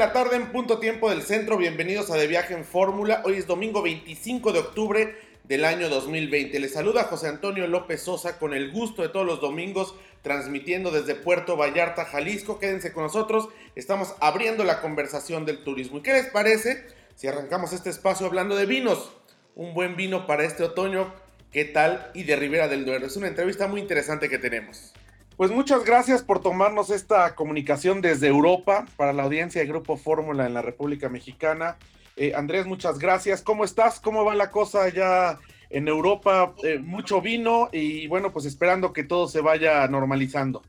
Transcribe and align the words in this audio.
La 0.00 0.14
tarde 0.14 0.36
en 0.36 0.50
punto 0.50 0.78
tiempo 0.78 1.10
del 1.10 1.20
centro, 1.20 1.58
bienvenidos 1.58 2.10
a 2.10 2.16
De 2.16 2.26
Viaje 2.26 2.54
en 2.54 2.64
Fórmula. 2.64 3.20
Hoy 3.26 3.34
es 3.34 3.46
domingo 3.46 3.82
25 3.82 4.54
de 4.54 4.58
octubre 4.60 5.14
del 5.44 5.66
año 5.66 5.90
2020. 5.90 6.58
Les 6.58 6.72
saluda 6.72 7.04
José 7.04 7.28
Antonio 7.28 7.66
López 7.66 8.00
Sosa 8.00 8.38
con 8.38 8.54
el 8.54 8.72
gusto 8.72 9.02
de 9.02 9.10
todos 9.10 9.26
los 9.26 9.42
domingos 9.42 9.94
transmitiendo 10.22 10.90
desde 10.90 11.14
Puerto 11.14 11.58
Vallarta, 11.58 12.06
Jalisco. 12.06 12.58
Quédense 12.58 12.94
con 12.94 13.02
nosotros, 13.02 13.50
estamos 13.76 14.14
abriendo 14.20 14.64
la 14.64 14.80
conversación 14.80 15.44
del 15.44 15.62
turismo. 15.64 15.98
¿Y 15.98 16.00
qué 16.00 16.14
les 16.14 16.28
parece 16.28 16.86
si 17.14 17.28
arrancamos 17.28 17.74
este 17.74 17.90
espacio 17.90 18.24
hablando 18.24 18.56
de 18.56 18.64
vinos? 18.64 19.12
Un 19.54 19.74
buen 19.74 19.96
vino 19.96 20.26
para 20.26 20.44
este 20.44 20.62
otoño, 20.62 21.12
¿qué 21.52 21.66
tal? 21.66 22.10
Y 22.14 22.22
de 22.22 22.36
Ribera 22.36 22.68
del 22.68 22.86
Duero. 22.86 23.06
Es 23.06 23.18
una 23.18 23.28
entrevista 23.28 23.66
muy 23.66 23.82
interesante 23.82 24.30
que 24.30 24.38
tenemos. 24.38 24.94
Pues 25.40 25.50
muchas 25.50 25.86
gracias 25.86 26.20
por 26.20 26.42
tomarnos 26.42 26.90
esta 26.90 27.34
comunicación 27.34 28.02
desde 28.02 28.26
Europa 28.26 28.84
para 28.98 29.14
la 29.14 29.22
audiencia 29.22 29.62
de 29.62 29.66
Grupo 29.66 29.96
Fórmula 29.96 30.44
en 30.44 30.52
la 30.52 30.60
República 30.60 31.08
Mexicana. 31.08 31.78
Eh, 32.14 32.34
Andrés, 32.36 32.66
muchas 32.66 32.98
gracias. 32.98 33.40
¿Cómo 33.40 33.64
estás? 33.64 34.00
¿Cómo 34.00 34.22
va 34.22 34.34
la 34.34 34.50
cosa 34.50 34.82
allá 34.82 35.38
en 35.70 35.88
Europa? 35.88 36.52
Eh, 36.62 36.78
mucho 36.78 37.22
vino 37.22 37.70
y 37.72 38.06
bueno, 38.06 38.34
pues 38.34 38.44
esperando 38.44 38.92
que 38.92 39.02
todo 39.02 39.28
se 39.28 39.40
vaya 39.40 39.88
normalizando. 39.88 40.60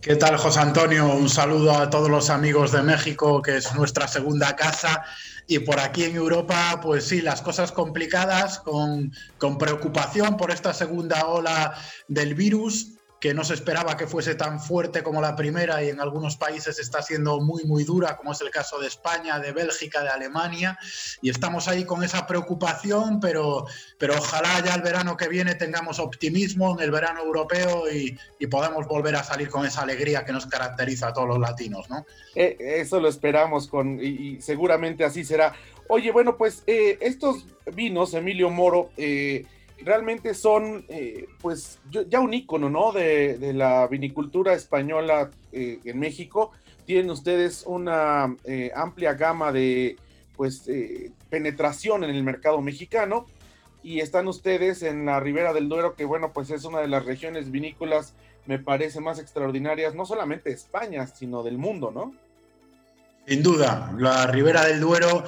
¿Qué 0.00 0.16
tal, 0.16 0.38
José 0.38 0.60
Antonio? 0.60 1.14
Un 1.14 1.28
saludo 1.28 1.72
a 1.72 1.90
todos 1.90 2.08
los 2.08 2.30
amigos 2.30 2.72
de 2.72 2.82
México, 2.82 3.42
que 3.42 3.58
es 3.58 3.74
nuestra 3.74 4.08
segunda 4.08 4.56
casa. 4.56 5.04
Y 5.46 5.58
por 5.58 5.80
aquí 5.80 6.04
en 6.04 6.16
Europa, 6.16 6.80
pues 6.82 7.04
sí, 7.08 7.20
las 7.20 7.42
cosas 7.42 7.72
complicadas, 7.72 8.58
con, 8.58 9.12
con 9.36 9.58
preocupación 9.58 10.38
por 10.38 10.50
esta 10.50 10.72
segunda 10.72 11.26
ola 11.26 11.74
del 12.08 12.34
virus 12.34 12.95
que 13.20 13.32
no 13.32 13.44
se 13.44 13.54
esperaba 13.54 13.96
que 13.96 14.06
fuese 14.06 14.34
tan 14.34 14.60
fuerte 14.60 15.02
como 15.02 15.20
la 15.20 15.34
primera 15.36 15.82
y 15.82 15.88
en 15.88 16.00
algunos 16.00 16.36
países 16.36 16.78
está 16.78 17.02
siendo 17.02 17.40
muy, 17.40 17.64
muy 17.64 17.84
dura, 17.84 18.16
como 18.16 18.32
es 18.32 18.40
el 18.40 18.50
caso 18.50 18.78
de 18.78 18.88
España, 18.88 19.38
de 19.38 19.52
Bélgica, 19.52 20.02
de 20.02 20.10
Alemania. 20.10 20.78
Y 21.22 21.30
estamos 21.30 21.66
ahí 21.68 21.84
con 21.84 22.04
esa 22.04 22.26
preocupación, 22.26 23.18
pero, 23.20 23.66
pero 23.98 24.14
ojalá 24.18 24.60
ya 24.64 24.74
el 24.74 24.82
verano 24.82 25.16
que 25.16 25.28
viene 25.28 25.54
tengamos 25.54 25.98
optimismo 25.98 26.74
en 26.74 26.84
el 26.84 26.90
verano 26.90 27.22
europeo 27.22 27.90
y, 27.90 28.18
y 28.38 28.46
podamos 28.48 28.86
volver 28.86 29.16
a 29.16 29.24
salir 29.24 29.48
con 29.48 29.64
esa 29.64 29.82
alegría 29.82 30.24
que 30.24 30.32
nos 30.32 30.46
caracteriza 30.46 31.08
a 31.08 31.12
todos 31.12 31.28
los 31.28 31.38
latinos, 31.38 31.88
¿no? 31.88 32.04
Eh, 32.34 32.56
eso 32.58 33.00
lo 33.00 33.08
esperamos 33.08 33.66
con, 33.66 33.98
y, 34.00 34.06
y, 34.06 34.40
seguramente 34.42 35.04
así 35.04 35.24
será. 35.24 35.54
Oye, 35.88 36.10
bueno, 36.10 36.36
pues 36.36 36.62
eh, 36.66 36.98
estos 37.00 37.46
vinos, 37.74 38.12
Emilio 38.14 38.50
Moro, 38.50 38.90
eh, 38.96 39.46
realmente 39.84 40.34
son 40.34 40.84
eh, 40.88 41.28
pues 41.40 41.78
ya 41.90 42.20
un 42.20 42.34
icono 42.34 42.70
¿no? 42.70 42.92
de, 42.92 43.52
la 43.54 43.86
vinicultura 43.86 44.54
española 44.54 45.30
eh, 45.52 45.80
en 45.84 45.98
México. 45.98 46.52
Tienen 46.84 47.10
ustedes 47.10 47.64
una 47.66 48.34
eh, 48.44 48.70
amplia 48.74 49.14
gama 49.14 49.52
de 49.52 49.96
pues 50.36 50.68
penetración 51.30 52.04
en 52.04 52.10
el 52.10 52.22
mercado 52.22 52.60
mexicano 52.60 53.26
y 53.82 54.00
están 54.00 54.28
ustedes 54.28 54.82
en 54.82 55.06
la 55.06 55.18
Ribera 55.18 55.54
del 55.54 55.68
Duero, 55.68 55.94
que 55.94 56.04
bueno, 56.04 56.32
pues 56.32 56.50
es 56.50 56.64
una 56.64 56.80
de 56.80 56.88
las 56.88 57.06
regiones 57.06 57.50
vinícolas, 57.50 58.14
me 58.44 58.58
parece, 58.58 59.00
más 59.00 59.18
extraordinarias, 59.18 59.94
no 59.94 60.04
solamente 60.04 60.50
de 60.50 60.56
España, 60.56 61.06
sino 61.06 61.42
del 61.42 61.56
mundo, 61.56 61.90
¿no? 61.90 62.12
Sin 63.26 63.42
duda, 63.42 63.94
la 63.96 64.26
Ribera 64.26 64.64
del 64.64 64.80
Duero 64.80 65.24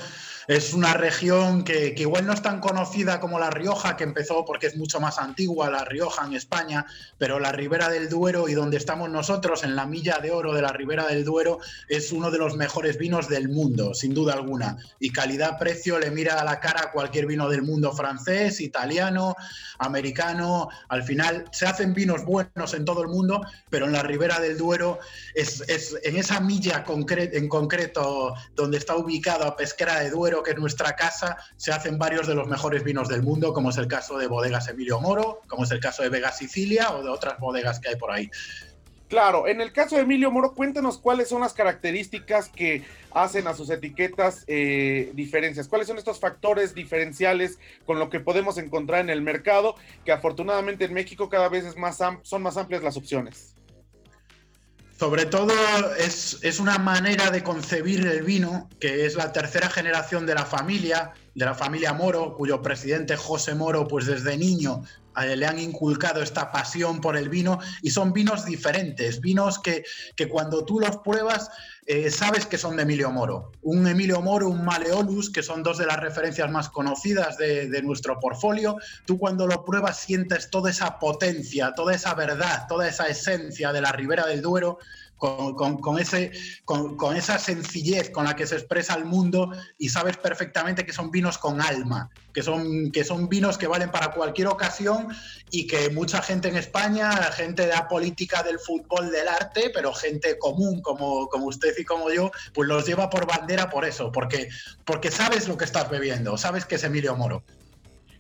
es 0.49 0.73
una 0.73 0.95
región 0.95 1.63
que, 1.63 1.95
igual 1.99 2.27
no 2.27 2.33
es 2.33 2.41
tan 2.41 2.61
conocida 2.61 3.21
como 3.21 3.39
La 3.39 3.51
Rioja, 3.51 3.99
que 3.99 4.05
empezó 4.05 4.47
porque 4.47 4.67
es 4.67 4.79
mucho 4.79 4.99
más 4.99 5.19
antigua, 5.19 5.69
La 5.69 5.85
Rioja 5.85 6.25
en 6.25 6.33
España, 6.33 6.87
pero 7.19 7.39
la 7.39 7.53
Ribera 7.53 7.91
del 7.91 8.09
Duero 8.09 8.49
y 8.49 8.55
donde 8.55 8.79
estamos 8.79 9.11
nosotros, 9.11 9.63
en 9.63 9.77
la 9.77 9.85
milla 9.85 10.21
de 10.23 10.31
oro 10.31 10.55
de 10.55 10.63
la 10.63 10.73
Ribera 10.73 11.07
del 11.07 11.23
Duero, 11.23 11.59
es 11.87 12.13
uno 12.13 12.31
de 12.31 12.39
los 12.39 12.57
mejores 12.57 12.97
vinos 12.97 13.29
del 13.29 13.51
mundo, 13.51 13.93
sin 13.93 14.15
duda 14.15 14.33
alguna. 14.33 14.79
Y 14.99 15.13
calidad-precio 15.13 15.99
le 15.99 16.11
mira 16.11 16.41
a 16.41 16.45
la 16.45 16.61
cara 16.61 16.81
a 16.85 16.93
cualquier 16.93 17.27
vino 17.27 17.51
del 17.51 17.61
mundo 17.61 17.93
francés, 17.93 18.63
italiano, 18.63 19.37
americano. 19.79 20.71
Al 20.89 21.03
final 21.03 21.45
se 21.53 21.67
hacen 21.67 21.93
vinos 21.93 22.25
buenos 22.25 22.73
en 22.73 22.87
todo 22.87 23.03
el 23.03 23.09
mundo, 23.09 23.43
pero 23.69 23.85
en 23.85 23.93
la 23.93 24.03
Ribera 24.03 24.41
del 24.41 24.57
Duero, 24.57 24.99
es, 25.35 25.63
es 25.69 25.95
en 26.05 26.17
esa 26.17 26.41
milla 26.41 26.85
concre 26.85 27.31
en 27.35 27.51
concreto 27.51 28.33
donde 28.57 28.79
está 28.79 28.97
ubicado 28.97 29.45
a 29.45 29.55
Pesquera 29.55 30.01
de 30.01 30.09
Duero, 30.09 30.38
que 30.43 30.53
es 30.53 30.59
nuestra 30.59 30.95
casa, 30.97 31.37
se 31.57 31.73
hacen 31.73 31.99
varios 31.99 32.27
de 32.27 32.35
los 32.35 32.49
mejores 32.49 32.85
vinos 32.85 33.09
del 33.09 33.23
mundo, 33.23 33.53
como 33.53 33.71
es 33.71 33.79
el 33.79 33.89
caso 33.89 34.19
de 34.19 34.27
Bodegas 34.27 34.69
Emilio 34.69 35.01
Moro, 35.01 35.41
como 35.49 35.65
es 35.65 35.71
el 35.71 35.81
caso 35.81 36.03
de 36.03 36.09
Vega 36.09 36.33
Sicilia 36.33 36.93
o 36.93 37.03
de 37.03 37.09
otras 37.09 37.39
bodegas 37.39 37.81
que 37.81 37.91
hay 37.91 37.97
por 37.97 38.11
ahí. 38.11 38.31
Claro, 39.09 39.49
en 39.49 39.63
el 39.63 39.73
caso 39.73 39.97
de 39.97 40.03
Emilio 40.03 40.31
Moro, 40.31 40.53
cuéntanos 40.53 40.99
cuáles 40.99 41.29
son 41.31 41.41
las 41.41 41.55
características 41.55 42.51
que 42.51 42.85
hacen 43.11 43.47
a 43.47 43.55
sus 43.55 43.71
etiquetas 43.71 44.45
eh, 44.47 45.13
diferencias. 45.15 45.67
¿Cuáles 45.67 45.89
son 45.89 45.97
estos 45.97 46.21
factores 46.21 46.75
diferenciales 46.75 47.59
con 47.87 47.99
lo 47.99 48.11
que 48.11 48.21
podemos 48.21 48.59
encontrar 48.59 49.01
en 49.01 49.09
el 49.09 49.23
mercado? 49.23 49.77
Que 50.05 50.13
afortunadamente 50.13 50.85
en 50.85 50.93
México 50.93 51.31
cada 51.31 51.49
vez 51.49 51.65
son 52.23 52.43
más 52.43 52.57
amplias 52.59 52.83
las 52.83 52.99
opciones. 52.99 53.58
Sobre 54.99 55.27
todo 55.27 55.53
es, 55.97 56.39
es, 56.43 56.59
una 56.59 56.79
manera 56.79 57.31
de 57.31 57.45
concebir 57.45 58.05
el 58.05 58.25
vino, 58.25 58.69
que 58.81 59.07
es 59.07 59.15
la 59.15 59.33
tercera 59.33 59.71
generación 59.71 60.27
de 60.27 60.35
la 60.35 60.45
familia, 60.45 61.13
de 61.39 61.45
la 61.45 61.55
familia 61.55 61.93
Moro, 61.93 62.35
cuyo 62.35 62.61
presidente 62.61 63.15
José 63.17 63.55
Moro, 63.55 63.87
pues 63.87 64.07
desde 64.07 64.37
niño 64.37 64.83
eh, 65.23 65.37
le 65.37 65.47
han 65.47 65.61
inculcado 65.61 66.21
esta 66.21 66.51
pasión 66.51 67.01
por 67.01 67.17
el 67.17 67.29
vino 67.29 67.61
y 67.81 67.91
son 67.91 68.13
vinos 68.13 68.45
diferentes, 68.45 69.21
vinos 69.21 69.61
que, 69.61 69.85
que 70.17 70.29
cuando 70.29 70.65
tú 70.65 70.81
los 70.81 70.97
pruebas 70.97 71.49
eh, 71.87 72.11
sabes 72.11 72.45
que 72.45 72.59
son 72.59 72.77
de 72.77 72.83
Emilio 72.83 73.13
Moro. 73.13 73.53
Un 73.63 73.87
Emilio 73.87 74.21
Moro, 74.21 74.49
un 74.49 74.65
Maleolus, 74.65 75.31
que 75.31 75.45
son 75.45 75.63
dos 75.63 75.79
de 75.79 75.87
las 75.87 76.01
referencias 76.01 76.51
más 76.51 76.71
conocidas 76.71 77.39
de, 77.39 77.69
de 77.69 77.83
nuestro 77.83 78.19
portfolio, 78.19 78.77
tú 79.07 79.17
cuando 79.17 79.47
lo 79.47 79.65
pruebas 79.65 79.97
sientes 79.97 80.51
toda 80.51 80.71
esa 80.71 80.99
potencia, 80.99 81.73
toda 81.77 81.95
esa 81.95 82.15
verdad, 82.15 82.67
toda 82.69 82.89
esa 82.89 83.07
esencia 83.07 83.73
de 83.73 83.81
la 83.81 83.93
Ribera 83.93 84.27
del 84.27 84.43
Duero 84.43 84.81
con, 85.19 85.99
ese, 85.99 86.31
con, 86.65 87.17
esa 87.17 87.39
sencillez 87.39 88.11
con 88.11 88.25
la 88.25 88.37
que 88.37 88.47
se 88.47 88.55
expresa 88.55 88.95
el 88.95 89.05
mundo 89.05 89.51
y 89.77 89.89
sabes 89.89 90.17
perfectamente 90.17 90.87
que 90.87 90.93
son 90.93 91.11
vinos 91.11 91.39
con 91.39 91.61
alma, 91.61 92.09
que 92.33 92.43
son, 92.43 92.93
que 92.93 93.05
son 93.05 93.29
vinos 93.29 93.59
que 93.59 93.67
valen 93.67 93.91
para 93.91 94.13
cualquier 94.13 94.47
ocasión 94.47 95.09
y 95.51 95.67
que 95.67 95.91
mucha 95.91 96.23
gente 96.23 96.49
en 96.49 96.57
España, 96.57 97.11
gente 97.33 97.63
de 97.63 97.69
la 97.69 97.89
política 97.89 98.45
del 98.45 98.61
fútbol, 98.61 99.11
del 99.11 99.27
arte, 99.27 99.71
pero 99.75 99.93
gente 99.93 100.39
común 100.39 100.81
como, 100.83 101.29
como 101.29 101.47
usted 101.47 101.75
y 101.77 101.85
como 101.85 102.11
yo, 102.11 102.31
pues 102.55 102.69
los 102.69 102.87
lleva 102.87 103.11
por 103.11 103.27
bandera 103.27 103.69
por 103.71 103.85
eso, 103.85 104.13
porque, 104.13 104.49
porque 104.85 105.11
sabes 105.11 105.49
lo 105.49 105.57
que 105.57 105.65
estás 105.65 105.91
bebiendo, 105.91 106.37
sabes 106.39 106.65
que 106.65 106.77
es 106.77 106.85
Emilio 106.85 107.17
Moro. 107.17 107.43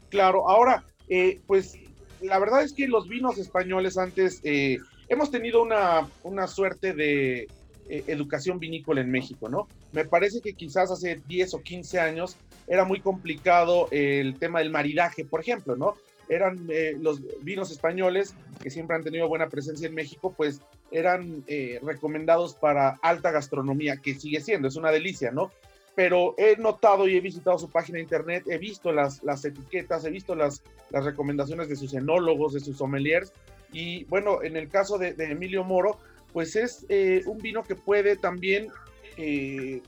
Claro, 0.08 0.48
ahora, 0.48 0.84
eh, 1.08 1.40
pues 1.46 1.74
la 2.20 2.40
verdad 2.40 2.64
es 2.64 2.72
que 2.72 2.88
los 2.88 3.08
vinos 3.08 3.38
españoles 3.38 3.96
antes... 3.96 4.40
Eh, 4.42 4.78
hemos 5.08 5.30
tenido 5.30 5.62
una, 5.62 6.08
una 6.22 6.46
suerte 6.46 6.92
de 6.92 7.48
eh, 7.90 8.04
educación 8.06 8.58
vinícola 8.58 9.00
en 9.00 9.10
México, 9.10 9.48
¿no? 9.48 9.66
Me 9.92 10.04
parece 10.04 10.42
que 10.42 10.52
quizás 10.52 10.90
hace 10.90 11.22
10 11.26 11.54
o 11.54 11.62
15 11.62 11.98
años 11.98 12.36
era 12.66 12.84
muy 12.84 13.00
complicado 13.00 13.88
el 13.90 14.38
tema 14.38 14.58
del 14.58 14.70
maridaje, 14.70 15.24
por 15.24 15.40
ejemplo, 15.40 15.74
¿no? 15.74 15.94
Eran 16.28 16.66
eh, 16.68 16.94
los 17.00 17.22
vinos 17.42 17.70
españoles, 17.70 18.34
que 18.62 18.68
siempre 18.68 18.94
han 18.94 19.04
tenido 19.04 19.26
buena 19.26 19.48
presencia 19.48 19.88
en 19.88 19.94
México, 19.94 20.34
pues 20.36 20.60
eran 20.90 21.42
eh, 21.46 21.80
recomendados 21.82 22.54
para 22.54 22.98
alta 23.00 23.30
gastronomía, 23.30 23.96
que 23.96 24.14
sigue 24.14 24.42
siendo, 24.42 24.68
es 24.68 24.76
una 24.76 24.90
delicia, 24.90 25.30
¿no? 25.30 25.50
Pero 25.94 26.34
he 26.36 26.56
notado 26.58 27.08
y 27.08 27.16
he 27.16 27.20
visitado 27.22 27.58
su 27.58 27.70
página 27.70 27.96
de 27.96 28.02
internet, 28.02 28.44
he 28.46 28.58
visto 28.58 28.92
las, 28.92 29.22
las 29.24 29.44
etiquetas, 29.46 30.04
he 30.04 30.10
visto 30.10 30.34
las, 30.34 30.62
las 30.90 31.06
recomendaciones 31.06 31.70
de 31.70 31.76
sus 31.76 31.94
enólogos, 31.94 32.52
de 32.52 32.60
sus 32.60 32.76
sommeliers, 32.76 33.32
y 33.72 34.04
bueno, 34.04 34.42
en 34.42 34.56
el 34.56 34.68
caso 34.68 34.98
de, 34.98 35.14
Emilio 35.18 35.64
Moro, 35.64 35.98
pues 36.32 36.56
es 36.56 36.86
eh, 36.88 37.22
un 37.26 37.38
vino 37.38 37.62
que 37.62 37.74
puede 37.74 38.16
también 38.16 38.68
eh, 39.16 39.82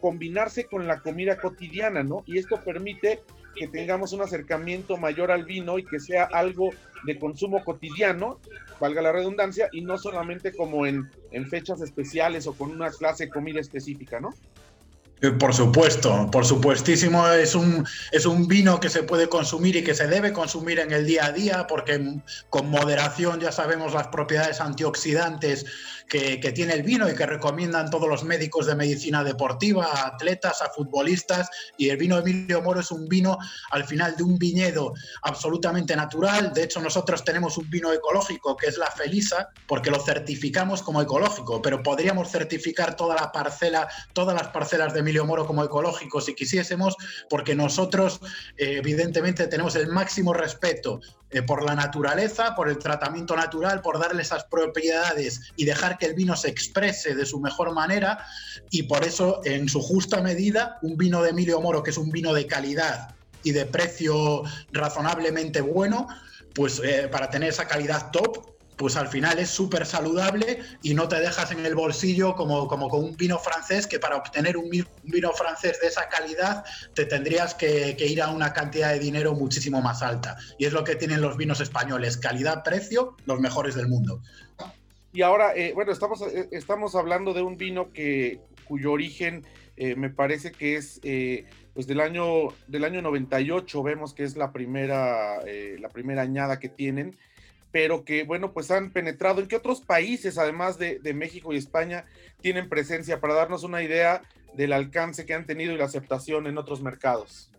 combinarse 0.00 0.64
con 0.64 0.86
la 0.86 1.00
comida 1.00 1.38
cotidiana, 1.38 2.02
¿no? 2.02 2.22
Y 2.26 2.38
esto 2.38 2.62
permite 2.64 3.20
que 3.56 3.68
tengamos 3.68 4.12
un 4.12 4.22
acercamiento 4.22 4.96
mayor 4.96 5.30
al 5.30 5.44
vino 5.44 5.78
y 5.78 5.84
que 5.84 6.00
sea 6.00 6.24
algo 6.24 6.70
de 7.04 7.18
consumo 7.18 7.62
cotidiano, 7.64 8.38
valga 8.78 9.02
la 9.02 9.12
redundancia, 9.12 9.68
y 9.72 9.82
no 9.82 9.98
solamente 9.98 10.52
como 10.52 10.86
en, 10.86 11.10
en 11.30 11.48
fechas 11.48 11.80
especiales 11.80 12.46
o 12.46 12.54
con 12.54 12.70
una 12.70 12.90
clase 12.90 13.26
de 13.26 13.30
comida 13.30 13.60
específica, 13.60 14.20
¿no? 14.20 14.30
Eh, 15.22 15.32
por 15.32 15.54
supuesto, 15.54 16.30
por 16.30 16.46
supuestísimo, 16.46 17.28
es 17.28 17.54
un, 17.54 17.86
es 18.10 18.24
un 18.24 18.48
vino 18.48 18.80
que 18.80 18.88
se 18.88 19.02
puede 19.02 19.28
consumir 19.28 19.76
y 19.76 19.84
que 19.84 19.94
se 19.94 20.06
debe 20.06 20.32
consumir 20.32 20.78
en 20.78 20.92
el 20.92 21.06
día 21.06 21.26
a 21.26 21.32
día, 21.32 21.66
porque 21.66 22.20
con 22.48 22.70
moderación 22.70 23.38
ya 23.38 23.52
sabemos 23.52 23.92
las 23.92 24.08
propiedades 24.08 24.60
antioxidantes 24.60 25.66
que, 26.10 26.52
tiene 26.52 26.74
el 26.74 26.82
vino 26.82 27.08
y 27.08 27.14
que 27.14 27.24
recomiendan 27.24 27.88
todos 27.88 28.08
los 28.08 28.24
médicos 28.24 28.66
de 28.66 28.74
medicina 28.74 29.22
deportiva, 29.22 29.86
a 29.86 30.08
atletas, 30.08 30.60
a 30.60 30.70
futbolistas. 30.70 31.48
Y 31.78 31.88
el 31.88 31.96
vino 31.96 32.18
Emilio 32.18 32.60
Moro 32.60 32.80
es 32.80 32.90
un 32.90 33.08
vino 33.08 33.38
al 33.70 33.84
final 33.84 34.16
de 34.16 34.24
un 34.24 34.36
viñedo 34.36 34.92
absolutamente 35.22 35.94
natural. 35.94 36.52
De 36.52 36.64
hecho, 36.64 36.80
nosotros 36.80 37.24
tenemos 37.24 37.56
un 37.58 37.70
vino 37.70 37.92
ecológico 37.92 38.56
que 38.56 38.66
es 38.66 38.76
la 38.76 38.90
Felisa, 38.90 39.50
porque 39.68 39.90
lo 39.90 40.00
certificamos 40.00 40.82
como 40.82 41.00
ecológico, 41.00 41.62
pero 41.62 41.82
podríamos 41.82 42.28
certificar 42.28 42.96
toda 42.96 43.14
la 43.14 43.30
parcela, 43.30 43.88
todas 44.12 44.34
las 44.34 44.48
parcelas 44.48 44.92
de 44.92 45.04
Emilio 45.10 45.26
Moro 45.26 45.44
como 45.44 45.64
ecológicos 45.64 46.26
si 46.26 46.34
quisiésemos, 46.34 46.96
porque 47.28 47.56
nosotros 47.56 48.20
eh, 48.56 48.76
evidentemente 48.78 49.48
tenemos 49.48 49.74
el 49.74 49.88
máximo 49.88 50.32
respeto 50.32 51.00
eh, 51.30 51.42
por 51.42 51.64
la 51.64 51.74
naturaleza, 51.74 52.54
por 52.54 52.68
el 52.68 52.78
tratamiento 52.78 53.34
natural, 53.34 53.82
por 53.82 53.98
darle 53.98 54.22
esas 54.22 54.44
propiedades 54.44 55.52
y 55.56 55.64
dejar 55.64 55.98
que 55.98 56.06
el 56.06 56.14
vino 56.14 56.36
se 56.36 56.48
exprese 56.48 57.16
de 57.16 57.26
su 57.26 57.40
mejor 57.40 57.74
manera 57.74 58.24
y 58.70 58.84
por 58.84 59.04
eso 59.04 59.40
en 59.44 59.68
su 59.68 59.82
justa 59.82 60.22
medida 60.22 60.78
un 60.82 60.96
vino 60.96 61.22
de 61.22 61.30
Emilio 61.30 61.60
Moro 61.60 61.82
que 61.82 61.90
es 61.90 61.98
un 61.98 62.10
vino 62.10 62.32
de 62.32 62.46
calidad 62.46 63.16
y 63.42 63.50
de 63.50 63.66
precio 63.66 64.44
razonablemente 64.70 65.60
bueno, 65.60 66.06
pues 66.54 66.80
eh, 66.84 67.08
para 67.10 67.30
tener 67.30 67.48
esa 67.48 67.66
calidad 67.66 68.12
top 68.12 68.59
pues 68.80 68.96
al 68.96 69.08
final 69.08 69.38
es 69.38 69.50
súper 69.50 69.84
saludable 69.84 70.60
y 70.82 70.94
no 70.94 71.06
te 71.06 71.20
dejas 71.20 71.52
en 71.52 71.66
el 71.66 71.74
bolsillo 71.74 72.34
como, 72.34 72.66
como 72.66 72.88
con 72.88 73.04
un 73.04 73.14
vino 73.14 73.38
francés, 73.38 73.86
que 73.86 73.98
para 73.98 74.16
obtener 74.16 74.56
un 74.56 74.70
vino 74.70 75.32
francés 75.34 75.78
de 75.82 75.88
esa 75.88 76.08
calidad 76.08 76.64
te 76.94 77.04
tendrías 77.04 77.54
que, 77.54 77.94
ir 77.98 78.22
a 78.22 78.30
una 78.30 78.54
cantidad 78.54 78.90
de 78.90 78.98
dinero 78.98 79.34
muchísimo 79.34 79.82
más 79.82 80.00
alta. 80.00 80.38
Y 80.56 80.64
es 80.64 80.72
lo 80.72 80.82
que 80.82 80.96
tienen 80.96 81.20
los 81.20 81.36
vinos 81.36 81.60
españoles, 81.60 82.16
calidad-precio, 82.16 83.18
los 83.26 83.38
mejores 83.38 83.74
del 83.74 83.86
mundo. 83.86 84.22
Y 85.12 85.20
ahora, 85.20 85.54
eh, 85.54 85.72
bueno, 85.74 85.92
estamos, 85.92 86.22
eh, 86.22 86.48
estamos 86.50 86.94
hablando 86.94 87.34
de 87.34 87.42
un 87.42 87.58
vino 87.58 87.92
que, 87.92 88.40
cuyo 88.64 88.92
origen 88.92 89.44
eh, 89.76 89.94
me 89.94 90.08
parece 90.08 90.52
que 90.52 90.76
es 90.76 91.02
pues 91.74 91.86
del 91.86 92.00
año, 92.00 92.48
del 92.66 92.84
año 92.84 93.02
98, 93.02 93.82
vemos 93.82 94.14
que 94.14 94.24
es 94.24 94.38
la 94.38 94.52
primera, 94.52 95.40
la 95.78 95.88
primera 95.90 96.22
añada 96.22 96.58
que 96.58 96.70
tienen 96.70 97.18
pero 97.72 98.04
que, 98.04 98.24
bueno, 98.24 98.52
pues 98.52 98.70
han 98.70 98.90
penetrado. 98.90 99.40
¿En 99.40 99.48
qué 99.48 99.56
otros 99.56 99.80
países, 99.80 100.38
además 100.38 100.78
de, 100.78 101.00
México 101.14 101.52
y 101.52 101.56
España, 101.56 102.04
tienen 102.40 102.68
presencia 102.68 103.20
para 103.20 103.34
darnos 103.34 103.62
una 103.62 103.82
idea 103.82 104.22
del 104.54 104.72
alcance 104.72 105.26
que 105.26 105.34
han 105.34 105.46
tenido 105.46 105.72
y 105.72 105.78
la 105.78 105.84
aceptación 105.84 106.46
en 106.46 106.58
otros 106.58 106.80
mercados? 106.82 107.50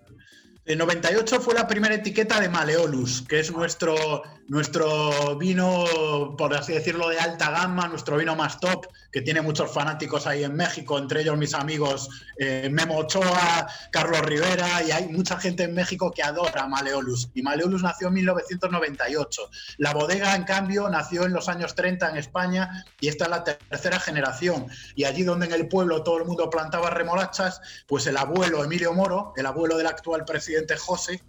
En 0.64 0.78
98 0.78 1.42
fue 1.42 1.56
la 1.56 1.68
primera 1.68 1.96
etiqueta 1.96 2.40
de 2.40 2.48
Maleolus, 2.48 3.24
que 3.28 3.40
es 3.40 3.52
nuestro, 3.52 4.22
nuestro 4.48 5.36
vino, 5.36 6.36
por 6.38 6.54
así 6.54 6.74
decirlo, 6.74 7.10
de 7.10 7.20
alta 7.20 7.50
gama, 7.50 7.88
nuestro 7.88 8.16
vino 8.16 8.36
más 8.36 8.60
top, 8.60 8.86
que 9.12 9.24
tiene 9.24 9.42
muchos 9.42 9.72
fanáticos 9.74 10.28
ahí 10.28 10.44
en 10.44 10.56
México, 10.56 11.00
entre 11.00 11.22
ellos 11.22 11.36
mis 11.36 11.56
amigos 11.56 12.10
eh, 12.38 12.70
Memo 12.72 13.00
Ochoa, 13.00 13.68
Carlos 13.92 14.22
Rivera, 14.22 14.84
y 14.84 14.92
hay 14.92 15.08
mucha 15.08 15.40
gente 15.40 15.64
en 15.64 15.74
México 15.74 16.12
que 16.12 16.22
adora 16.22 16.68
Maleolus. 16.68 17.32
Y 17.34 17.42
Maleolus 17.42 17.82
nació 17.82 18.10
en 18.10 18.14
1998. 18.14 19.50
La 19.78 19.96
bodega, 19.96 20.36
en 20.36 20.44
cambio, 20.44 20.88
nació 20.90 21.26
en 21.26 21.34
los 21.34 21.50
años 21.50 21.74
30 21.74 22.12
en 22.12 22.18
España 22.18 22.86
y 23.00 23.08
esta 23.08 23.24
es 23.24 23.32
la 23.32 23.44
tercera 23.44 24.00
generación. 24.00 24.68
Y 24.94 25.06
allí 25.06 25.24
donde 25.24 25.48
en 25.48 25.54
el 25.54 25.68
pueblo 25.68 26.04
todo 26.04 26.20
el 26.20 26.26
mundo 26.26 26.52
plantaba 26.52 26.92
remolachas, 26.92 27.62
pues 27.88 28.06
el 28.06 28.16
abuelo 28.16 28.64
Emilio 28.64 28.94
Moro, 28.94 29.34
el 29.36 29.48
abuelo 29.48 29.76
del 29.76 29.88
actual 29.88 30.24
presidente, 30.24 30.51
José 30.78 31.22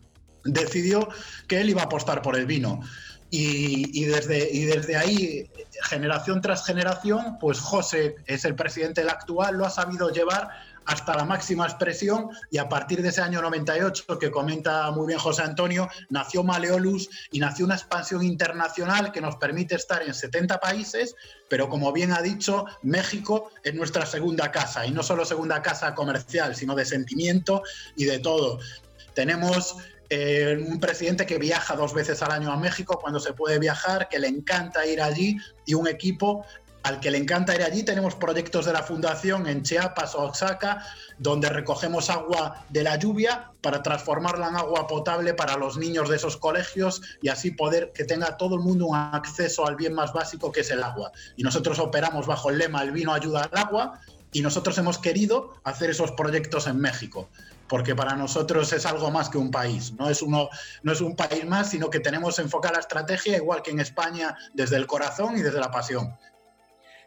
decidió 0.45 1.09
que 1.47 1.61
él 1.61 1.71
iba 1.71 1.83
a 1.83 1.85
apostar 1.85 2.23
por 2.23 2.37
el 2.37 2.47
vino. 2.47 2.81
Y, 3.35 4.05
desde, 4.05 4.95
ahí, 4.95 5.51
generación 5.85 6.43
tras 6.43 6.67
generación, 6.67 7.39
pues 7.41 7.61
José 7.61 8.17
es 8.27 8.45
el 8.45 8.55
presidente 8.55 9.01
el 9.01 9.09
actual, 9.09 9.57
lo 9.57 9.65
ha 9.65 9.71
sabido 9.71 10.11
llevar 10.11 10.51
hasta 10.85 11.17
la 11.17 11.25
máxima 11.25 11.65
expresión 11.65 12.29
y 12.51 12.59
a 12.59 12.69
partir 12.69 13.01
de 13.01 13.09
ese 13.09 13.23
año 13.23 13.41
98 13.41 14.19
que 14.19 14.31
comenta 14.31 14.91
muy 14.91 15.07
bien 15.07 15.19
José 15.19 15.43
Antonio, 15.43 15.89
nació 16.11 16.43
Maleolus 16.43 17.09
y 17.31 17.39
nació 17.39 17.65
una 17.65 17.77
expansión 17.77 18.23
internacional 18.23 19.13
que 19.13 19.23
nos 19.23 19.37
permite 19.37 19.77
estar 19.77 20.03
en 20.03 20.13
70 20.13 20.61
países, 20.61 21.15
pero 21.49 21.71
como 21.71 21.91
bien 21.91 22.13
ha 22.13 22.21
dicho, 22.21 22.67
México 22.83 23.51
es 23.63 23.75
nuestra 23.75 24.05
segunda 24.05 24.51
casa 24.51 24.85
y 24.85 24.91
no 24.91 25.03
solo 25.03 25.25
segunda 25.25 25.63
casa 25.63 25.95
comercial, 25.95 26.55
sino 26.55 26.75
de 26.75 26.85
sentimiento 26.85 27.63
y 27.97 28.05
de 28.05 28.19
todo. 28.19 28.59
Tenemos 29.15 29.77
eh, 30.11 30.63
un 30.69 30.79
presidente 30.79 31.25
que 31.25 31.39
viaja 31.39 31.75
dos 31.75 31.95
veces 31.95 32.23
al 32.23 32.33
año 32.33 32.53
a 32.53 32.57
México 32.57 32.99
cuando 33.01 33.19
se 33.19 33.33
puede 33.33 33.59
viajar, 33.59 34.09
que 34.09 34.19
le 34.19 34.29
encanta 34.29 34.85
ir 34.85 35.01
allí 35.01 35.39
y 35.65 35.75
un 35.75 35.89
equipo 35.89 36.45
al 36.83 37.01
que 37.01 37.11
le 37.11 37.19
encanta 37.19 37.55
ir 37.55 37.63
allí. 37.63 37.83
Tenemos 37.83 38.15
proyectos 38.15 38.67
de 38.67 38.73
la 38.73 38.83
Fundación 38.83 39.47
en 39.47 39.63
Chiapas 39.63 40.15
o 40.15 40.25
Oaxaca, 40.25 40.85
donde 41.19 41.49
recogemos 41.49 42.11
agua 42.11 42.67
de 42.69 42.83
la 42.83 42.97
lluvia 42.97 43.53
para 43.61 43.83
transformarla 43.83 44.49
en 44.49 44.57
agua 44.57 44.87
potable 44.87 45.35
para 45.35 45.57
los 45.57 45.77
niños 45.79 46.09
de 46.09 46.17
esos 46.17 46.37
colegios 46.37 47.01
y 47.23 47.29
así 47.29 47.53
poder 47.53 47.93
que 47.95 48.05
tenga 48.05 48.37
todo 48.37 48.57
el 48.57 48.61
mundo 48.61 48.87
un 48.87 48.97
acceso 48.97 49.67
al 49.67 49.77
bien 49.77 49.95
más 49.95 50.13
básico 50.13 50.53
que 50.53 50.61
es 50.61 50.71
el 50.71 50.83
agua. 50.83 51.13
Y 51.37 51.43
nosotros 51.43 51.79
operamos 51.79 52.27
bajo 52.27 52.51
el 52.51 52.59
lema 52.59 52.83
El 52.83 52.93
vino 52.93 53.15
ayuda 53.15 53.45
al 53.45 53.59
agua 53.59 54.01
y 54.33 54.41
nosotros 54.41 54.77
hemos 54.79 54.99
querido 54.99 55.55
hacer 55.65 55.91
esos 55.91 56.13
proyectos 56.13 56.67
en 56.67 56.81
México 56.81 57.29
porque 57.73 57.95
para 57.95 58.15
nosotros 58.17 58.71
es 58.75 58.85
algo 58.85 59.11
más 59.11 59.31
que 59.31 59.39
un 59.39 59.51
país, 59.51 59.95
no 59.95 60.11
es, 60.11 60.21
uno, 60.21 60.51
no 60.83 60.93
es 60.93 61.01
un 61.01 61.17
país 61.17 61.47
más, 61.47 61.71
sino 61.71 61.89
que 61.89 62.01
tenemos 62.01 62.39
enfocada 62.39 62.75
la 62.75 62.81
estrategia 62.81 63.39
igual 63.39 63.63
que 63.63 63.71
en 63.71 63.81
España 63.81 64.37
desde 64.53 64.77
el 64.77 64.87
corazón 64.87 65.39
y 65.39 65.41
desde 65.41 65.59
la 65.59 65.71
pasión. 65.71 66.15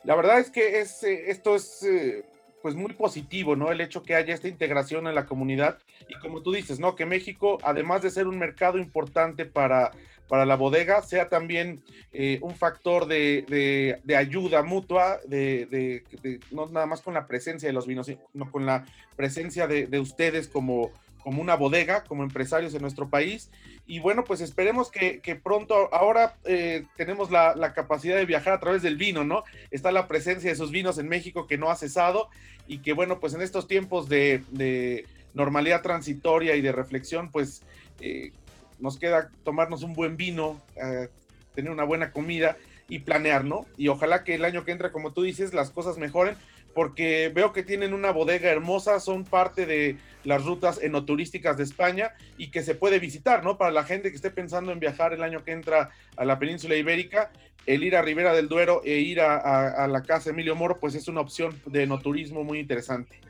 La 0.03 0.15
verdad 0.15 0.39
es 0.39 0.49
que 0.49 0.79
es, 0.79 1.03
eh, 1.03 1.29
esto 1.29 1.55
es 1.55 1.83
eh, 1.83 2.25
pues 2.63 2.73
muy 2.73 2.93
positivo, 2.93 3.55
¿no? 3.55 3.71
El 3.71 3.79
hecho 3.79 4.01
que 4.01 4.15
haya 4.15 4.33
esta 4.33 4.47
integración 4.47 5.05
en 5.05 5.13
la 5.13 5.27
comunidad 5.27 5.77
y 6.09 6.17
como 6.19 6.41
tú 6.41 6.51
dices, 6.51 6.79
¿no? 6.79 6.95
Que 6.95 7.05
México, 7.05 7.59
además 7.61 8.01
de 8.01 8.09
ser 8.09 8.25
un 8.25 8.39
mercado 8.39 8.79
importante 8.79 9.45
para 9.45 9.91
para 10.27 10.45
la 10.45 10.55
bodega 10.55 11.01
sea 11.01 11.29
también 11.29 11.83
eh, 12.13 12.39
un 12.41 12.55
factor 12.55 13.07
de, 13.07 13.99
ayuda 14.17 14.63
mutua, 14.63 15.19
de, 15.25 16.03
no 16.51 16.67
nada 16.67 16.85
más 16.85 17.01
con 17.01 17.13
la 17.13 17.27
presencia 17.27 17.67
de 17.67 17.73
los 17.73 17.87
vinos, 17.87 18.07
sino 18.07 18.51
con 18.51 18.65
la 18.65 18.85
presencia 19.15 19.67
de, 19.67 19.99
ustedes 19.99 20.47
como, 20.47 20.91
como 21.23 21.41
una 21.41 21.55
bodega, 21.55 22.03
como 22.03 22.23
empresarios 22.23 22.73
en 22.73 22.81
nuestro 22.81 23.09
país. 23.09 23.51
Y 23.87 23.99
bueno, 23.99 24.23
pues 24.23 24.41
esperemos 24.41 24.89
que, 24.89 25.39
pronto, 25.43 25.93
ahora 25.93 26.37
eh, 26.45 26.85
tenemos 26.97 27.29
la, 27.29 27.55
la, 27.55 27.73
capacidad 27.73 28.15
de 28.15 28.25
viajar 28.25 28.53
a 28.53 28.59
través 28.59 28.81
del 28.81 28.97
vino, 28.97 29.23
¿no? 29.23 29.43
Está 29.69 29.91
la 29.91 30.07
presencia 30.07 30.49
de 30.49 30.53
esos 30.53 30.71
vinos 30.71 30.97
en 30.97 31.07
México 31.07 31.45
que 31.45 31.57
no 31.57 31.69
ha 31.69 31.75
cesado 31.75 32.29
y 32.67 32.79
que 32.79 32.93
bueno, 32.93 33.19
pues 33.19 33.33
en 33.33 33.41
estos 33.41 33.67
tiempos 33.67 34.09
de, 34.09 35.05
normalidad 35.33 35.81
transitoria 35.81 36.55
y 36.55 36.61
de 36.61 36.71
reflexión, 36.71 37.29
pues 37.29 37.61
eh, 37.99 38.31
nos 38.79 38.97
queda 38.97 39.29
tomarnos 39.43 39.83
un 39.83 39.93
buen 39.93 40.17
vino, 40.17 40.61
eh, 40.75 41.09
tener 41.53 41.71
una 41.71 41.83
buena 41.83 42.11
comida 42.11 42.57
y 42.87 42.99
planear, 42.99 43.45
¿no? 43.45 43.65
Y 43.77 43.87
ojalá 43.87 44.23
que 44.23 44.35
el 44.35 44.45
año 44.45 44.63
que 44.63 44.71
entra, 44.71 44.91
como 44.91 45.13
tú 45.13 45.23
dices, 45.23 45.53
las 45.53 45.71
cosas 45.71 45.97
mejoren, 45.97 46.35
porque 46.73 47.31
veo 47.33 47.53
que 47.53 47.63
tienen 47.63 47.93
una 47.93 48.11
bodega 48.11 48.51
hermosa, 48.51 48.99
son 48.99 49.23
parte 49.23 49.65
de 49.65 49.97
las 50.25 50.43
rutas 50.43 50.81
enoturísticas 50.81 51.57
de 51.57 51.63
España 51.63 52.11
y 52.37 52.51
que 52.51 52.63
se 52.63 52.75
puede 52.75 52.99
visitar, 52.99 53.43
¿no? 53.43 53.57
Para 53.57 53.71
la 53.71 53.85
gente 53.85 54.09
que 54.09 54.15
esté 54.15 54.29
pensando 54.29 54.71
en 54.71 54.79
viajar 54.79 55.13
el 55.13 55.23
año 55.23 55.43
que 55.43 55.53
entra 55.53 55.91
a 56.17 56.25
la 56.25 56.37
península 56.37 56.75
ibérica, 56.75 57.31
el 57.65 57.83
ir 57.83 57.95
a 57.95 58.01
Ribera 58.01 58.33
del 58.33 58.49
Duero 58.49 58.81
e 58.83 58.99
ir 58.99 59.21
a, 59.21 59.69
a 59.69 59.87
la 59.87 60.03
casa 60.03 60.29
Emilio 60.29 60.55
Moro, 60.55 60.79
pues 60.79 60.93
es 60.95 61.07
una 61.07 61.21
opción 61.21 61.59
de 61.65 61.83
enoturismo 61.83 62.43
muy 62.43 62.59
interesante 62.59 63.25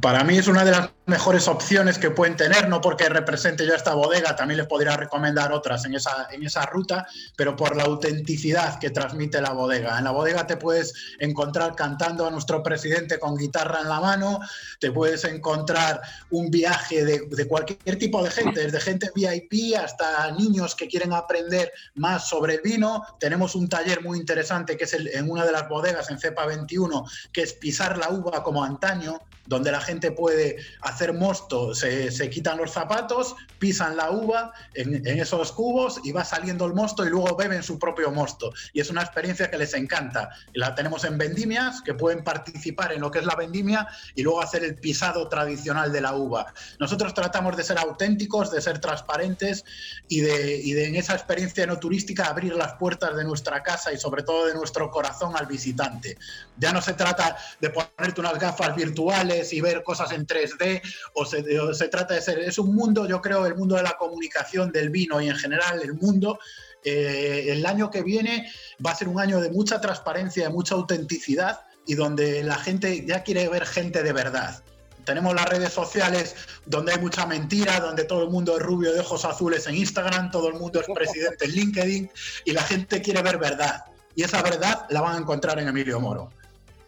para 0.00 0.22
mí 0.22 0.38
es 0.38 0.46
una 0.46 0.64
de 0.64 0.70
las 0.70 0.90
mejores 1.06 1.48
opciones 1.48 1.98
que 1.98 2.10
pueden 2.10 2.36
tener, 2.36 2.68
no 2.68 2.80
porque 2.80 3.08
represente 3.08 3.66
yo 3.66 3.74
esta 3.74 3.94
bodega, 3.94 4.36
también 4.36 4.58
les 4.58 4.66
podría 4.66 4.96
recomendar 4.96 5.52
otras 5.52 5.84
en 5.84 5.94
esa, 5.94 6.28
en 6.30 6.44
esa 6.44 6.66
ruta, 6.66 7.06
pero 7.34 7.56
por 7.56 7.74
la 7.74 7.84
autenticidad 7.84 8.78
que 8.78 8.90
transmite 8.90 9.40
la 9.40 9.52
bodega. 9.52 9.98
En 9.98 10.04
la 10.04 10.12
bodega 10.12 10.46
te 10.46 10.58
puedes 10.58 10.94
encontrar 11.18 11.74
cantando 11.74 12.26
a 12.26 12.30
nuestro 12.30 12.62
presidente 12.62 13.18
con 13.18 13.36
guitarra 13.36 13.80
en 13.80 13.88
la 13.88 14.00
mano, 14.00 14.38
te 14.78 14.92
puedes 14.92 15.24
encontrar 15.24 16.00
un 16.30 16.50
viaje 16.50 17.04
de, 17.04 17.48
cualquier 17.48 17.98
tipo 17.98 18.22
de 18.22 18.30
gente, 18.30 18.60
desde 18.60 18.80
gente 18.80 19.10
VIP 19.14 19.76
hasta 19.76 20.30
niños 20.32 20.76
que 20.76 20.86
quieren 20.86 21.12
aprender 21.12 21.72
más 21.94 22.28
sobre 22.28 22.56
el 22.56 22.60
vino. 22.60 23.02
Tenemos 23.18 23.54
un 23.54 23.68
taller 23.68 24.02
muy 24.02 24.18
interesante 24.18 24.76
que 24.76 24.84
es 24.84 24.92
en 24.92 25.30
una 25.30 25.44
de 25.44 25.52
las 25.52 25.68
bodegas 25.68 26.10
en 26.10 26.18
Cepa 26.18 26.46
21, 26.46 27.04
que 27.32 27.42
es 27.42 27.54
pisar 27.54 27.98
la 27.98 28.10
uva 28.10 28.44
como 28.44 28.62
antaño 28.62 29.18
donde 29.48 29.72
la 29.72 29.80
gente 29.80 30.12
puede 30.12 30.58
hacer 30.82 31.14
mosto, 31.14 31.74
se, 31.74 32.30
quitan 32.30 32.58
los 32.58 32.70
zapatos, 32.70 33.34
pisan 33.58 33.96
la 33.96 34.10
uva 34.10 34.52
en, 34.74 35.06
esos 35.06 35.52
cubos 35.52 36.00
y 36.04 36.12
va 36.12 36.24
saliendo 36.24 36.66
el 36.66 36.74
mosto 36.74 37.04
y 37.04 37.08
luego 37.08 37.34
beben 37.34 37.62
su 37.62 37.78
propio 37.78 38.10
mosto. 38.10 38.52
Y 38.74 38.80
es 38.80 38.90
una 38.90 39.02
experiencia 39.02 39.50
que 39.50 39.56
les 39.56 39.72
encanta. 39.72 40.28
La 40.52 40.74
tenemos 40.74 41.04
en 41.04 41.16
vendimias, 41.16 41.80
que 41.80 41.94
pueden 41.94 42.22
participar 42.22 42.92
en 42.92 43.00
lo 43.00 43.10
que 43.10 43.20
es 43.20 43.24
la 43.24 43.34
vendimia 43.34 43.88
y 44.14 44.22
luego 44.22 44.42
hacer 44.42 44.62
el 44.64 44.76
pisado 44.76 45.28
tradicional 45.28 45.92
de 45.92 46.02
la 46.02 46.14
uva. 46.14 46.52
Nosotros 46.78 47.14
tratamos 47.14 47.56
de 47.56 47.64
ser 47.64 47.78
auténticos, 47.78 48.50
de 48.50 48.60
ser 48.60 48.80
transparentes 48.80 49.64
y 50.08 50.20
de, 50.20 50.56
y 50.56 50.72
de 50.72 50.88
en 50.88 50.96
esa 50.96 51.14
experiencia 51.14 51.66
no 51.66 51.78
turística 51.78 52.26
abrir 52.26 52.54
las 52.54 52.74
puertas 52.74 53.16
de 53.16 53.24
nuestra 53.24 53.62
casa 53.62 53.92
y 53.92 53.98
sobre 53.98 54.22
todo 54.22 54.46
de 54.46 54.54
nuestro 54.54 54.90
corazón 54.90 55.34
al 55.36 55.46
visitante. 55.46 56.18
Ya 56.58 56.72
no 56.72 56.82
se 56.82 56.92
trata 56.92 57.36
de 57.60 57.70
ponerte 57.70 58.20
unas 58.20 58.38
gafas 58.38 58.76
virtuales 58.76 59.37
y 59.52 59.60
ver 59.60 59.82
cosas 59.82 60.12
en 60.12 60.26
3D, 60.26 60.82
o 61.14 61.24
se, 61.24 61.88
trata 61.88 62.14
de 62.14 62.20
ser, 62.20 62.38
es 62.40 62.58
un 62.58 62.74
mundo, 62.74 63.06
yo 63.06 63.20
creo, 63.20 63.46
el 63.46 63.54
mundo 63.54 63.76
de 63.76 63.82
la 63.82 63.96
comunicación, 63.98 64.72
del 64.72 64.90
vino 64.90 65.20
y 65.20 65.28
en 65.28 65.36
general 65.36 65.80
el 65.82 65.94
mundo 65.94 66.38
eh, 66.84 67.46
el 67.48 67.66
año 67.66 67.90
que 67.90 68.02
viene 68.02 68.50
va 68.84 68.92
a 68.92 68.94
ser 68.94 69.08
un 69.08 69.20
año 69.20 69.40
de 69.40 69.50
mucha 69.50 69.80
transparencia, 69.80 70.44
de 70.44 70.50
mucha 70.50 70.74
autenticidad 70.74 71.60
y 71.86 71.94
donde 71.94 72.42
la 72.44 72.56
gente 72.56 73.04
ya 73.04 73.22
quiere 73.22 73.48
ver 73.48 73.66
gente 73.66 74.02
de 74.02 74.12
verdad. 74.12 74.62
Tenemos 75.04 75.34
las 75.34 75.48
redes 75.48 75.72
sociales 75.72 76.36
donde 76.66 76.92
hay 76.92 76.98
mucha 76.98 77.24
mentira, 77.24 77.80
donde 77.80 78.04
todo 78.04 78.24
el 78.24 78.30
mundo 78.30 78.56
es 78.58 78.62
rubio 78.62 78.92
de 78.92 79.00
ojos 79.00 79.24
azules 79.24 79.66
en 79.66 79.74
Instagram, 79.74 80.30
todo 80.30 80.48
el 80.48 80.54
mundo 80.54 80.80
es 80.80 80.86
presidente 80.94 81.46
en 81.46 81.52
LinkedIn 81.52 82.10
y 82.44 82.52
la 82.52 82.62
gente 82.62 83.00
quiere 83.00 83.22
ver 83.22 83.38
verdad. 83.38 83.84
Y 84.14 84.22
esa 84.22 84.42
verdad 84.42 84.86
la 84.90 85.00
van 85.00 85.16
a 85.16 85.18
encontrar 85.18 85.58
en 85.60 85.68
Emilio 85.68 85.98
Moro. 85.98 86.30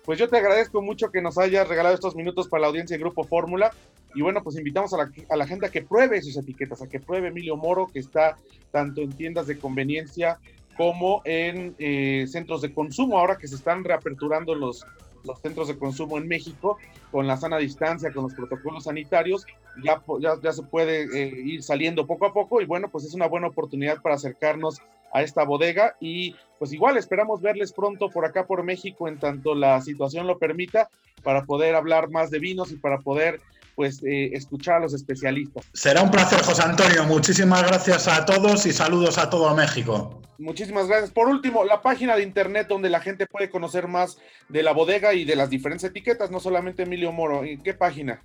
Pues 0.05 0.19
yo 0.19 0.29
te 0.29 0.39
agradezco 0.39 0.81
mucho 0.83 1.11
que 1.11 1.21
nos 1.21 1.39
hayas 1.39 1.69
regalado 1.69 1.95
estos 1.95 2.17
minutos 2.17 2.49
para 2.49 2.63
la 2.63 2.67
audiencia 2.69 2.97
de 2.97 3.03
Grupo 3.03 3.25
Fórmula. 3.25 3.73
Y 4.15 4.23
bueno, 4.23 4.43
pues 4.43 4.57
invitamos 4.57 4.93
a 4.93 5.37
la, 5.37 5.47
gente 5.47 5.67
a 5.67 5.71
que 5.71 5.83
pruebe 5.83 6.21
sus 6.23 6.37
etiquetas, 6.37 6.83
a 6.83 6.89
que 6.89 7.01
pruebe 7.01 7.29
Emilio 7.29 7.57
Moro, 7.57 7.87
que 7.87 8.01
está 8.01 8.37
tanto 8.73 9.03
en 9.03 9.13
tiendas 9.13 9.47
de 9.47 9.59
conveniencia 9.59 10.39
como 10.77 11.23
en 11.25 11.75
eh, 11.79 12.27
centros 12.27 12.63
de 12.63 12.73
consumo, 12.73 13.19
ahora 13.19 13.37
que 13.37 13.47
se 13.47 13.55
están 13.55 13.85
reaperturando 13.85 14.55
los, 14.55 14.85
los 15.25 15.41
centros 15.41 15.69
de 15.69 15.79
consumo 15.79 16.19
en 16.19 16.29
México 16.29 16.79
con 17.11 17.27
la 17.27 17.37
sana 17.37 17.59
distancia, 17.59 18.13
con 18.13 18.25
los 18.25 18.35
protocolos 18.35 18.85
sanitarios, 18.85 19.47
ya, 19.85 20.03
ya, 20.43 20.53
se 20.53 20.63
puede 20.63 21.05
eh, 21.05 21.43
ir 21.45 21.63
saliendo 21.63 22.07
poco 22.07 22.27
a 22.27 22.33
poco 22.33 22.61
y 22.61 22.67
bueno, 22.67 22.89
pues 22.91 23.05
es 23.05 23.15
una 23.15 23.27
buena 23.27 23.49
oportunidad 23.49 24.01
para 24.03 24.17
acercarnos 24.17 24.81
a 25.13 25.23
esta 25.23 25.45
bodega 25.45 25.97
y 26.01 26.37
pues 26.59 26.73
igual 26.73 26.97
esperamos 26.97 27.41
verles 27.41 27.73
pronto 27.73 28.11
por 28.11 28.25
acá 28.25 28.47
por 28.47 28.63
México 28.63 29.09
en 29.09 29.19
tanto 29.19 29.55
la 29.55 29.81
situación 29.81 30.27
lo 30.27 30.39
permita 30.39 30.89
para 31.23 31.45
poder 31.45 31.75
hablar 31.75 32.11
más 32.11 32.31
de 32.31 32.39
vinos 32.39 32.71
y 32.71 32.77
para 32.77 32.99
poder 32.99 33.41
pues 33.81 34.03
eh, 34.03 34.29
escuchar 34.35 34.75
a 34.75 34.81
los 34.81 34.93
especialistas. 34.93 35.65
Será 35.73 36.03
un 36.03 36.11
placer, 36.11 36.43
José 36.43 36.63
Antonio. 36.63 37.03
Muchísimas 37.05 37.63
gracias 37.63 38.09
a 38.09 38.27
todos 38.27 38.67
y 38.67 38.75
saludos 38.75 39.17
a 39.17 39.31
todo 39.31 39.57
México. 39.57 40.21
Muchísimas 40.37 40.87
gracias. 40.87 41.11
Por 41.11 41.29
último, 41.29 41.65
la 41.65 41.81
página 41.81 42.15
de 42.15 42.23
internet 42.23 42.67
donde 42.69 42.91
la 42.91 43.01
gente 43.01 43.27
puede 43.27 43.49
conocer 43.49 43.89
más 43.89 44.19
de 44.51 44.63
la 44.63 44.75
bodega 44.75 45.15
y 45.15 45.25
de 45.25 45.35
las 45.35 45.49
diferentes 45.49 45.89
etiquetas, 45.89 46.31
no 46.31 46.41
solamente 46.41 46.83
Emilio 46.83 47.11
Moro. 47.11 47.43
¿En 47.43 47.63
qué 47.63 47.73
página? 47.73 48.23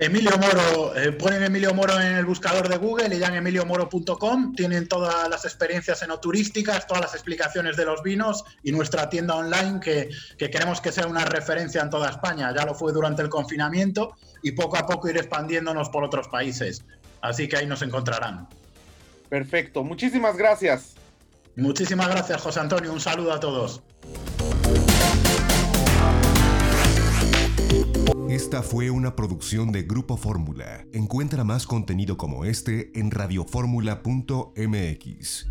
Emilio 0.00 0.30
Moro, 0.38 0.96
eh, 0.96 1.10
ponen 1.10 1.42
Emilio 1.42 1.74
Moro 1.74 2.00
en 2.00 2.14
el 2.14 2.24
buscador 2.24 2.68
de 2.68 2.76
Google 2.76 3.16
y 3.16 3.18
ya 3.18 3.26
en 3.26 3.34
emiliomoro.com 3.34 4.54
tienen 4.54 4.86
todas 4.86 5.28
las 5.28 5.44
experiencias 5.44 6.00
enoturísticas, 6.02 6.86
todas 6.86 7.02
las 7.02 7.14
explicaciones 7.14 7.76
de 7.76 7.84
los 7.84 8.04
vinos 8.04 8.44
y 8.62 8.70
nuestra 8.70 9.10
tienda 9.10 9.34
online 9.34 9.80
que, 9.80 10.08
que, 10.38 10.50
queremos 10.50 10.80
que 10.80 10.92
sea 10.92 11.08
una 11.08 11.24
referencia 11.24 11.82
en 11.82 11.90
toda 11.90 12.10
España. 12.10 12.54
Ya 12.56 12.64
lo 12.64 12.76
fue 12.76 12.92
durante 12.92 13.22
el 13.22 13.28
confinamiento 13.28 14.14
y 14.42 14.52
poco 14.52 14.76
a 14.76 14.86
poco 14.86 15.08
ir 15.08 15.16
expandiéndonos 15.16 15.88
por 15.88 16.04
otros 16.04 16.28
países. 16.28 16.84
Así 17.20 17.48
que 17.48 17.56
ahí 17.56 17.66
nos 17.66 17.82
encontrarán. 17.82 18.48
Perfecto, 19.28 19.82
muchísimas 19.84 20.36
gracias. 20.36 20.94
Muchísimas 21.56 22.08
gracias, 22.08 22.40
José 22.40 22.60
Antonio. 22.60 22.92
Un 22.92 23.00
saludo 23.00 23.32
a 23.32 23.40
todos. 23.40 23.82
Esta 28.28 28.62
fue 28.62 28.90
una 28.90 29.16
producción 29.16 29.72
de 29.72 29.82
Grupo 29.82 30.16
Fórmula. 30.16 30.86
Encuentra 30.92 31.42
más 31.44 31.66
contenido 31.66 32.16
como 32.16 32.44
este 32.44 32.92
en 32.94 33.10
radioformula.mx. 33.10 35.46